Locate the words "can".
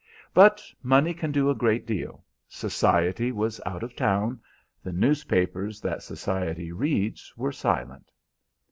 1.13-1.31